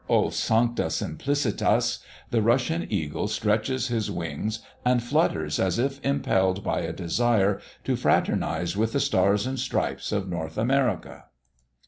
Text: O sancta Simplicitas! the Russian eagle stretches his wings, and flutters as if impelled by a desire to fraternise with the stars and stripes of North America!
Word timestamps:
O 0.09 0.31
sancta 0.31 0.87
Simplicitas! 0.89 1.99
the 2.31 2.41
Russian 2.41 2.87
eagle 2.91 3.27
stretches 3.27 3.89
his 3.89 4.09
wings, 4.09 4.61
and 4.83 5.03
flutters 5.03 5.59
as 5.59 5.77
if 5.77 6.03
impelled 6.03 6.63
by 6.63 6.79
a 6.79 6.91
desire 6.91 7.61
to 7.83 7.95
fraternise 7.95 8.75
with 8.75 8.93
the 8.93 8.99
stars 8.99 9.45
and 9.45 9.59
stripes 9.59 10.11
of 10.11 10.27
North 10.27 10.57
America! 10.57 11.25